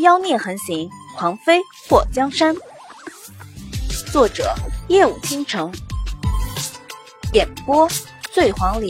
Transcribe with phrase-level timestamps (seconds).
[0.00, 2.54] 妖孽横行，狂飞破江山。
[4.12, 4.54] 作者：
[4.88, 5.72] 夜舞倾城，
[7.34, 7.88] 演播：
[8.32, 8.88] 醉黄林。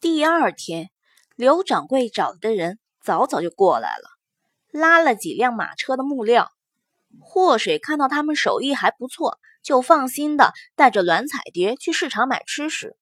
[0.00, 0.88] 第二天，
[1.34, 4.08] 刘掌柜找的人早早就过来了，
[4.72, 6.52] 拉了几辆马车的木料。
[7.20, 12.96] 祸水看到他们手艺还不错，就放心的带着栾彩蝶去市场买吃食。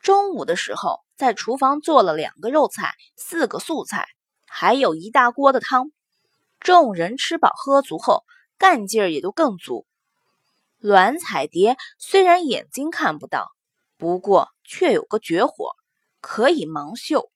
[0.00, 4.08] 中午的时候，在厨房做了两个肉菜，四个素菜。
[4.52, 5.92] 还有一大锅的汤，
[6.58, 8.24] 众人吃饱喝足后，
[8.58, 9.86] 干劲儿也就更足。
[10.80, 13.52] 栾彩蝶虽然眼睛看不到，
[13.96, 15.76] 不过却有个绝活，
[16.20, 17.30] 可以盲绣。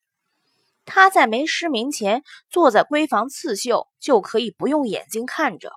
[0.84, 5.72] 她在没失明前，坐在闺房刺绣，就可以不用眼睛看着，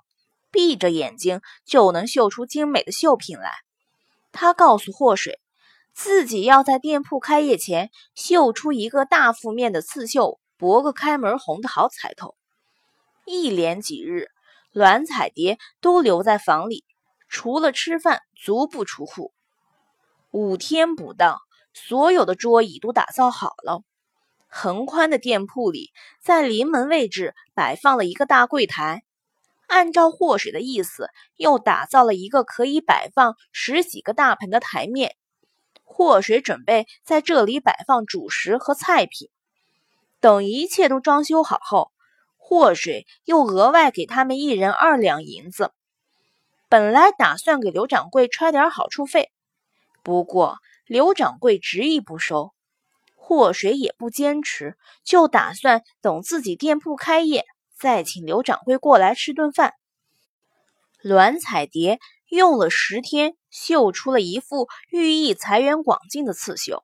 [0.50, 3.54] 闭着眼睛就能绣出精美的绣品来。
[4.32, 5.40] 她告诉祸水，
[5.94, 10.40] 自己要在店铺开业前绣出一个大幅面的刺绣。
[10.58, 12.36] 博个开门红的好彩头。
[13.26, 14.28] 一连几日，
[14.72, 16.84] 栾彩蝶都留在房里，
[17.28, 19.34] 除了吃饭，足不出户。
[20.32, 21.40] 五天不到，
[21.74, 23.82] 所有的桌椅都打造好了。
[24.48, 25.92] 横宽的店铺里，
[26.22, 29.04] 在临门位置摆放了一个大柜台，
[29.68, 35.16] 按照祸水的意思，又打造了一个可以摆放十几个大盆的台面。
[35.84, 39.30] 祸水准备在这里摆放主食和菜品。
[40.28, 41.94] 等一切都装修好后，
[42.36, 45.72] 祸水又额外给他们一人二两银子。
[46.68, 49.32] 本来打算给刘掌柜揣点好处费，
[50.04, 52.52] 不过刘掌柜执意不收，
[53.16, 57.46] 祸水也不坚持，就打算等自己店铺开业
[57.80, 59.76] 再请刘掌柜过来吃顿饭。
[61.02, 66.84] 栾彩蝶用了十天绣出了一副寓意财源广进的刺绣，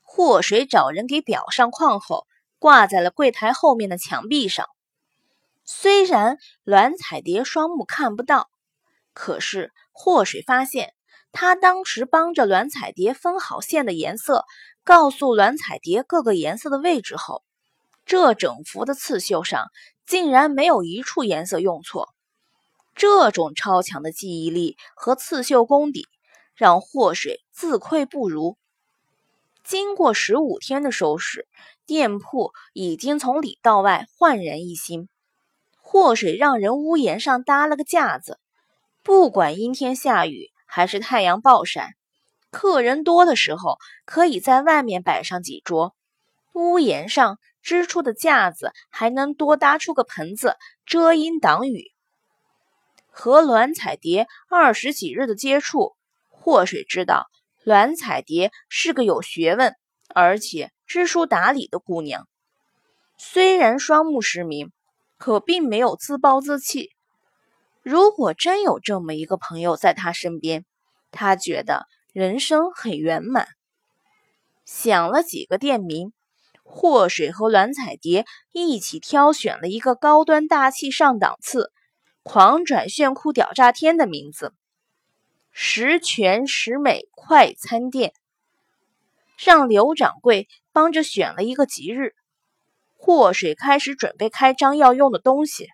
[0.00, 2.26] 祸水找人给裱上框后。
[2.62, 4.66] 挂在了柜台后面的墙壁上。
[5.64, 8.48] 虽然栾彩蝶双目看不到，
[9.12, 10.94] 可是祸水发现，
[11.32, 14.44] 他当时帮着栾彩蝶分好线的颜色，
[14.84, 17.42] 告诉栾彩蝶各个颜色的位置后，
[18.06, 19.66] 这整幅的刺绣上
[20.06, 22.10] 竟然没有一处颜色用错。
[22.94, 26.06] 这种超强的记忆力和刺绣功底，
[26.54, 28.56] 让祸水自愧不如。
[29.64, 31.46] 经过十五天的收拾，
[31.92, 35.10] 店铺已经从里到外焕然一新。
[35.78, 38.38] 祸水让人屋檐上搭了个架子，
[39.02, 41.90] 不管阴天下雨还是太阳暴晒，
[42.50, 43.76] 客人多的时候
[44.06, 45.94] 可以在外面摆上几桌。
[46.54, 51.92] 屋檐上支出的架子还能多搭出个盆子，遮阴挡雨。
[53.10, 55.94] 和栾彩蝶二十几日的接触，
[56.30, 57.26] 祸水知道。
[57.64, 59.76] 栾彩蝶是个有学问，
[60.14, 62.26] 而且知书达理的姑娘。
[63.18, 64.72] 虽然双目失明，
[65.18, 66.90] 可并没有自暴自弃。
[67.82, 70.64] 如果真有这么一个朋友在她身边，
[71.10, 73.46] 她觉得人生很圆满。
[74.64, 76.12] 想了几个店名，
[76.62, 81.72] 祸水和栾彩蝶一起挑选了一个高端大气上档次、
[82.22, 84.54] 狂拽炫酷屌炸天的名字。
[85.50, 88.14] 十全十美快餐店，
[89.44, 92.14] 让刘掌柜帮着选了一个吉日。
[92.96, 95.68] 祸水开始准备开张要用的东西。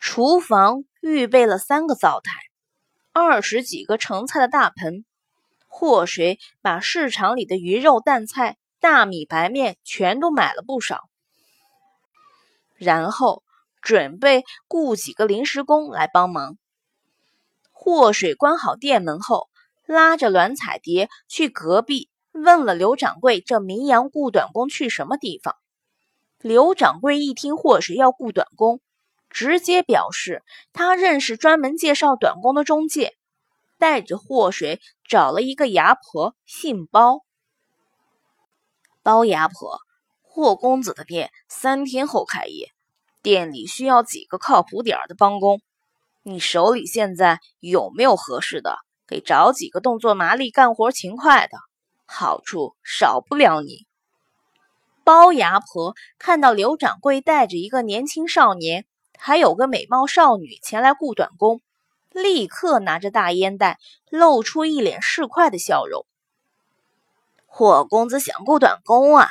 [0.00, 2.32] 厨房预备了三个灶台，
[3.12, 5.04] 二十几个盛菜的大盆。
[5.66, 11.08] 祸水把市场里的鱼肉、蛋菜、大米、白面全都买了不少，
[12.76, 13.42] 然后
[13.80, 16.58] 准备雇几个临时工来帮忙。
[17.70, 19.48] 祸水关好店门后，
[19.86, 25.56] 拉着栾彩蝶去隔壁问了刘掌柜：“这名扬雇短工去什么地方？”
[26.40, 28.80] 刘掌柜一听祸水要雇短工，
[29.28, 30.42] 直接表示
[30.72, 33.14] 他认识专门介绍短工的中介，
[33.78, 37.24] 带着祸水找了一个牙婆，姓包。
[39.02, 39.80] 包牙婆，
[40.22, 42.70] 霍公子的店三天后开业，
[43.22, 45.60] 店里需要几个靠谱点儿的帮工。
[46.22, 48.78] 你手里现在有没有合适的？
[49.06, 51.58] 给找几个动作麻利、干活勤快的，
[52.12, 53.86] 好处少不了你。
[55.04, 58.84] 包牙婆看到刘掌柜带着一个年轻少年，
[59.16, 61.62] 还有个美貌少女前来雇短工，
[62.10, 63.78] 立刻拿着大烟袋，
[64.10, 66.04] 露出一脸市侩的笑容。
[67.46, 69.28] 霍公子想雇短工啊？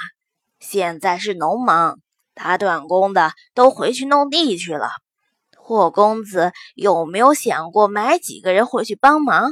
[0.59, 1.99] 现在是农忙，
[2.33, 4.89] 打短工的都回去弄地去了。
[5.57, 9.51] 霍公子有没有想过买几个人回去帮忙？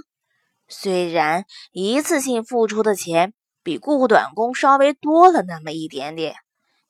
[0.68, 3.34] 虽然一次性付出的钱
[3.64, 6.36] 比雇短工稍微多了那么一点点，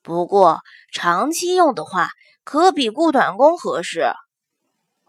[0.02, 2.10] 不过长期用的话，
[2.44, 4.14] 可比雇短工合适。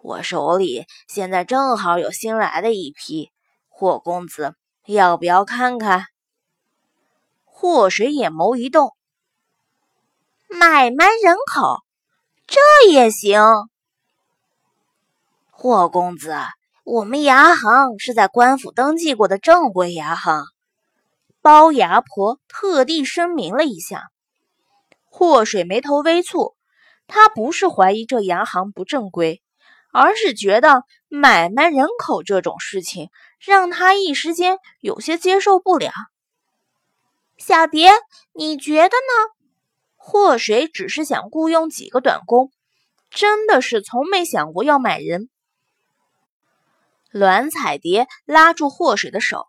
[0.00, 3.31] 我手里现在正好有新来的一批，
[3.69, 4.55] 霍公子
[4.87, 6.06] 要不要看看？
[7.44, 8.94] 霍水眼眸一动，
[10.49, 11.82] 买卖人口，
[12.47, 12.61] 这
[12.91, 13.43] 也行。
[15.50, 16.37] 霍公子，
[16.90, 20.44] 我们牙行是在官府登记过的正规牙行。
[21.43, 24.05] 包牙婆特地声明了一下。
[25.05, 26.55] 霍水眉头微蹙，
[27.06, 29.43] 他不是怀疑这牙行不正规，
[29.93, 35.93] 而是觉得买卖人口这种事情让他一时间有些接受不了。
[37.37, 37.91] 小蝶，
[38.32, 39.34] 你觉得呢？
[39.94, 42.50] 霍水只是想雇佣几个短工，
[43.11, 45.29] 真的是从没想过要买人。
[47.10, 49.46] 栾彩蝶拉住霍水的手：“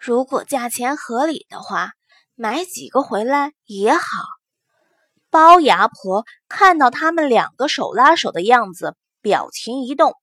[0.00, 1.92] 如果价钱合理的话，
[2.34, 4.00] 买几个回来也好。”
[5.28, 10.14] 包牙婆看到他们两个手拉手的样子，表情一动，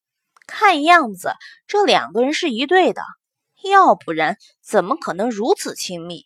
[0.47, 1.33] 看样子
[1.67, 3.03] 这两个人是一对的，
[3.63, 6.25] 要不然怎么可能如此亲密？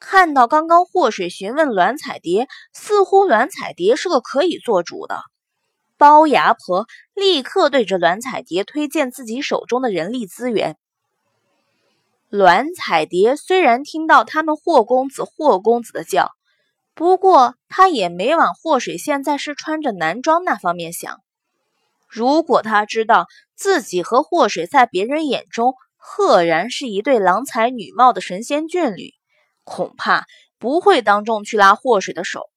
[0.00, 5.20] 看到刚刚祸水询问栾彩蝶，似乎栾彩蝶是个可以做主的。
[5.98, 10.78] 包牙婆立刻对着栾彩蝶推荐自己手中的人力资源。
[12.30, 16.30] 栾彩蝶虽然听到他们霍公子、霍公子的叫，
[16.94, 21.20] 不过他也没往霍水现在是穿着男装那方面想。
[22.06, 29.14] 如果他知道自己和霍水在别人眼中赫然是一对郎才女貌的神仙眷侣，
[29.64, 30.26] 恐怕
[30.58, 32.48] 不会当众去拉霍水的手。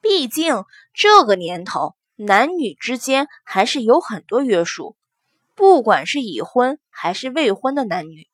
[0.00, 1.94] 毕竟这个年头。
[2.20, 4.96] 男女之间还是有很多约束，
[5.54, 8.26] 不管是已婚还是未婚的男女，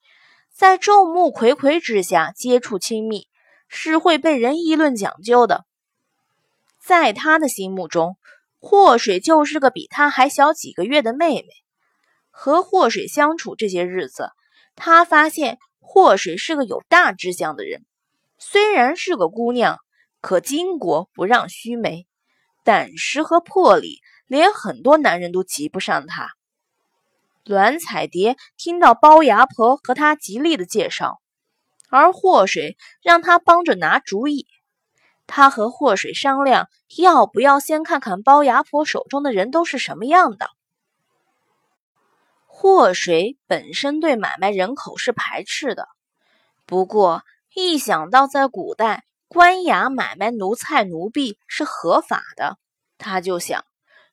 [0.50, 3.28] 在众目睽睽之下接触亲密，
[3.69, 5.66] 是会被人议论讲究的。
[6.81, 8.16] 在他的心目中，
[8.58, 11.48] 祸水就是个比他还小几个月的妹妹。
[12.30, 14.30] 和祸水相处这些日子，
[14.75, 17.84] 他发现祸水是个有大志向的人。
[18.38, 19.78] 虽然是个姑娘，
[20.22, 22.06] 可巾帼不让须眉。
[22.64, 26.31] 胆识和魄力，连很多男人都及不上他。
[27.44, 31.20] 栾彩蝶听到包牙婆和他极力的介绍，
[31.90, 34.46] 而祸水让他帮着拿主意。
[35.26, 36.69] 他和祸水商量，
[36.99, 40.49] 要不要先看看包牙婆手中的人都是什么样的。
[42.46, 45.88] 祸水本身对买卖人口是排斥的，
[46.66, 47.22] 不过
[47.55, 52.56] 一想到在古代，官衙买卖奴才奴婢是合法的，
[52.98, 53.64] 他就想，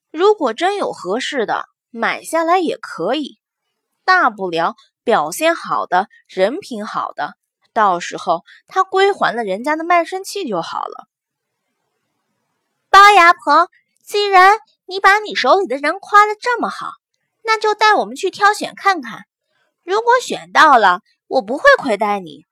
[0.09, 3.37] 如果真有合适的，买下来也可以。
[4.03, 7.35] 大不了表现好的人品好的，
[7.71, 11.07] 到时候他归还了人家的卖身契就好了。
[12.89, 13.69] 包牙婆，
[14.03, 14.57] 既然
[14.87, 16.93] 你把你手里的人夸得这么好，
[17.43, 19.25] 那就带我们去挑选看看。
[19.83, 22.47] 如果选到了，我不会亏待你。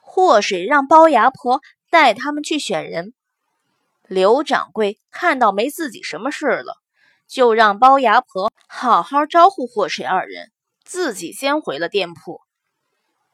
[0.00, 1.60] 祸水让包牙婆。
[1.94, 3.14] 带他们去选人。
[4.08, 6.82] 刘掌柜看到没自己什么事了，
[7.28, 10.50] 就让包牙婆好好招呼霍水二人，
[10.82, 12.40] 自己先回了店铺。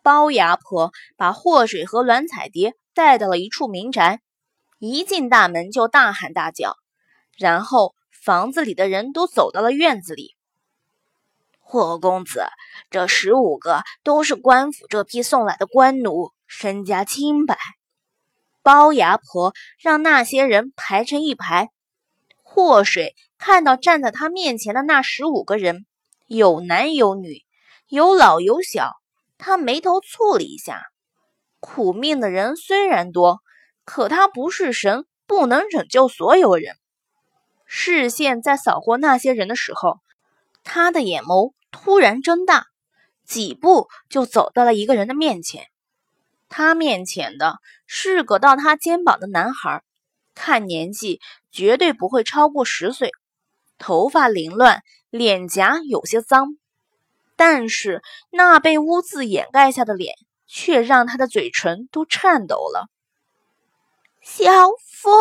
[0.03, 4.21] 包牙婆把霍水和栾彩蝶带到了一处民宅，
[4.79, 6.77] 一进大门就大喊大叫，
[7.39, 10.37] 然后房子里的人都走到了院子里。
[11.61, 12.45] 霍公子，
[12.91, 17.57] 这十五个都是官府这批送来的官奴，身家清白。
[18.63, 21.69] 包牙婆让那些人排成一排。
[22.43, 25.87] 祸水看到站在他面前的那十五个人，
[26.27, 27.45] 有男有女，
[27.89, 28.93] 有老有小，
[29.39, 30.83] 他眉头蹙了一下。
[31.61, 33.41] 苦命的人虽然多，
[33.85, 36.75] 可他不是神，不能拯救所有人。
[37.67, 40.01] 视线在扫过那些人的时候，
[40.65, 42.67] 他的眼眸突然睁大，
[43.25, 45.67] 几步就走到了一个人的面前。
[46.51, 49.83] 他面前的是个到他肩膀的男孩，
[50.35, 51.21] 看年纪
[51.53, 53.13] 绝对不会超过十岁，
[53.79, 56.59] 头发凌乱，脸颊有些脏，
[57.37, 60.17] 但是那被污渍掩盖下的脸
[60.49, 62.89] 却让他的嘴唇都颤抖了。
[64.21, 64.51] 小
[64.87, 65.15] 风，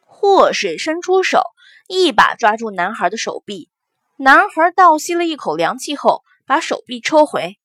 [0.00, 1.40] 祸水伸出手，
[1.86, 3.70] 一把抓住男孩的手臂，
[4.16, 7.58] 男孩倒吸了一口凉气后，把手臂抽回。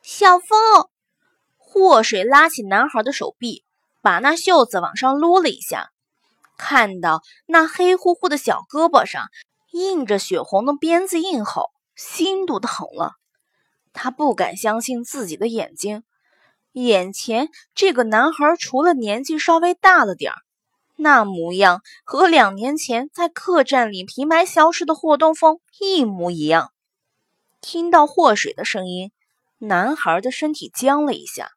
[0.00, 0.88] 小风。
[1.70, 3.62] 祸水拉起男孩的手臂，
[4.00, 5.90] 把那袖子往上撸了一下，
[6.56, 9.26] 看到那黑乎乎的小胳膊上
[9.72, 13.12] 印着血红的鞭子印后，心都疼了。
[13.92, 16.04] 他不敢相信自己的眼睛，
[16.72, 20.38] 眼前这个男孩除了年纪稍微大了点儿，
[20.96, 26.72] 那模样和两年前在客栈里平白消失的霍东风一模一样。
[27.60, 29.12] 听到霍水的声音，
[29.58, 31.50] 男孩的身体僵了一下，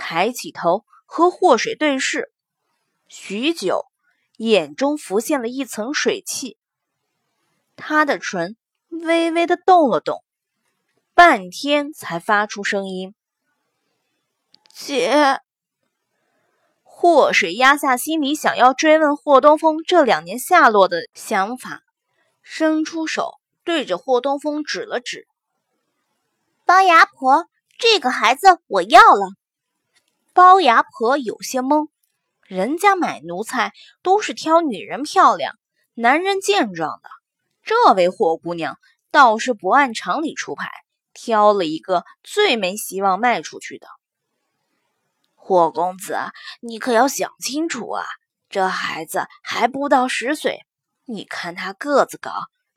[0.00, 2.32] 抬起头和霍水对视，
[3.06, 3.86] 许久，
[4.38, 6.56] 眼中浮现了一层水汽。
[7.76, 8.56] 他的唇
[8.88, 10.24] 微微的动了动，
[11.14, 13.14] 半天才发出声音
[14.74, 15.40] ：“姐。”
[16.82, 21.82] 霍水压下心里想要追问霍东风这两年下落的想法，
[22.42, 25.26] 伸出手对着霍东风指了指
[26.66, 27.46] ：“包牙婆，
[27.78, 29.32] 这个孩子我要了。”
[30.40, 31.88] 包牙婆有些懵，
[32.46, 35.54] 人家买奴才都是挑女人漂亮、
[35.92, 37.10] 男人健壮的。
[37.62, 38.78] 这位霍姑娘
[39.10, 40.70] 倒是不按常理出牌，
[41.12, 43.86] 挑了一个最没希望卖出去的。
[45.34, 46.16] 霍公子，
[46.62, 48.06] 你可要想清楚啊！
[48.48, 50.60] 这孩子还不到十岁，
[51.04, 52.32] 你看他个子高，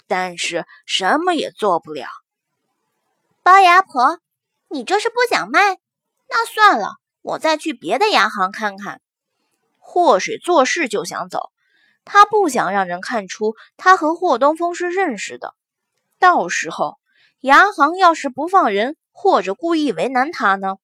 [0.06, 2.10] 但是什么也做不了。
[3.42, 4.20] 包牙婆，
[4.68, 5.78] 你这是不想卖？
[6.28, 9.02] 那算了，我再去别的牙行看看。
[9.80, 11.50] 霍水做事就想走。
[12.06, 15.56] 他不想让人看出他和霍东风是认识的，
[16.20, 16.98] 到时候
[17.40, 20.76] 牙行要是不放人，或者故意为难他呢？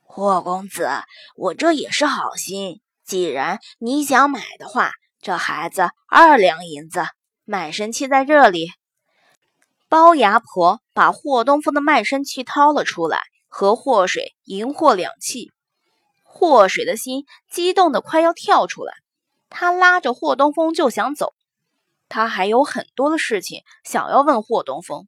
[0.00, 0.88] 霍公子，
[1.36, 7.04] 我这也是好心，既然你想买的话，这孩子二两银子，
[7.44, 8.70] 卖身契在这里。
[9.90, 13.20] 包牙婆把霍东风的卖身契掏了出来，
[13.56, 15.52] 和霍水银货两讫。
[16.24, 18.92] 霍水的心激动的快要跳出来。
[19.48, 21.34] 他拉着霍东风就想走，
[22.08, 25.06] 他还有很多的事情想要问霍东风。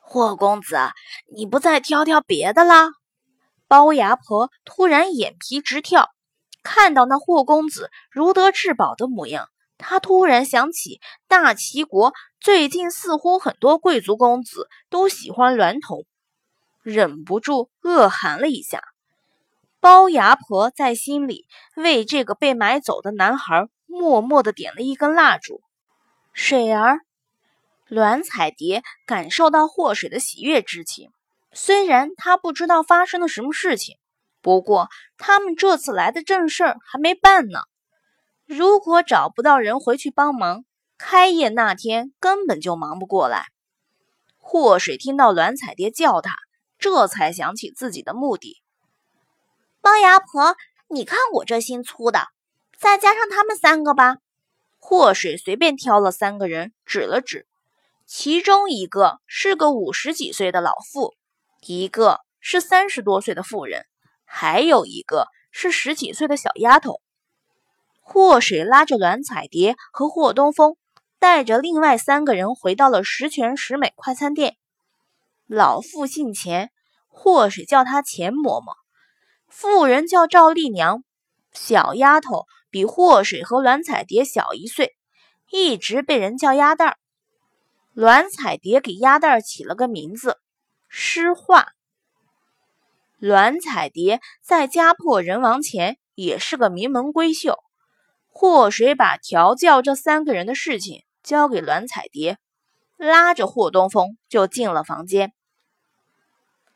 [0.00, 0.78] 霍公子，
[1.36, 2.88] 你不再挑挑别的啦？
[3.68, 6.08] 包牙婆突然眼皮直跳，
[6.62, 16.06] 看到那霍公子如得至宝的模样，她突然想起大齐国最近似乎很多贵族公子都喜欢娈童，
[16.82, 18.82] 忍不住恶寒了一下。
[19.80, 25.62] 包牙婆在心里为这个被买走的男孩默默的点了一根蜡烛。
[26.32, 27.00] 水儿、
[27.88, 31.10] 栾彩蝶感受到祸水的喜悦之情，
[31.52, 33.96] 虽然她不知道发生了什么事情，
[34.42, 37.60] 不过他们这次来的正事儿还没办呢。
[38.46, 40.64] 如果找不到人回去帮忙，
[40.98, 43.46] 开业那天根本就忙不过来。
[44.38, 46.36] 祸水听到栾彩蝶叫他，
[46.80, 48.62] 这才想起自己的目的。
[49.82, 50.56] 包牙婆，
[50.88, 52.28] 你看我这心粗的，
[52.78, 54.16] 再加上他们三个吧。
[54.78, 57.46] 祸水随便挑了三个人，指了指，
[58.06, 61.14] 其中一个是个五十几岁的老妇，
[61.60, 63.84] 一个是三十多岁的妇人，
[64.24, 67.02] 还有一个是十几岁的小丫头。
[68.00, 70.76] 祸水拉着栾彩蝶和霍东风，
[71.18, 74.56] 带着另外三个人回到了十全十美快餐店。
[75.52, 76.70] 老妇姓钱，
[77.08, 78.74] 祸水叫她钱嬷嬷。
[79.48, 81.02] 妇人叫赵丽娘，
[81.52, 84.94] 小丫头比祸水和栾彩蝶小一岁，
[85.50, 86.98] 一直被人叫鸭蛋儿。
[87.94, 90.38] 栾彩蝶给鸭蛋儿起了个名字
[90.88, 91.66] 诗画。
[93.18, 97.58] 栾彩蝶在家破人亡前也是个名门闺秀。
[98.28, 102.38] 祸水把调教这三个人的事情交给栾彩蝶，
[102.96, 105.32] 拉着霍东风就进了房间。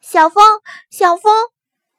[0.07, 0.45] 小风，
[0.91, 1.33] 小风。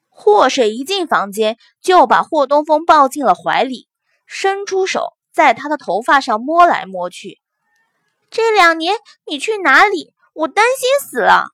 [0.08, 3.88] 霍水一进房间，就把霍东风抱进了怀里，
[4.26, 7.40] 伸出手在他的头发上摸来摸去。
[8.30, 8.94] 这两年
[9.26, 10.14] 你去哪里？
[10.34, 11.46] 我担心死了。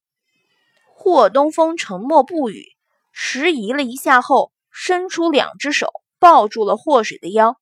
[0.94, 2.66] 霍东风沉默不语，
[3.14, 7.56] 迟疑了一下后，伸出两只手抱住了霍水的腰。